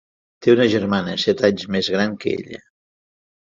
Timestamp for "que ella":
2.25-2.65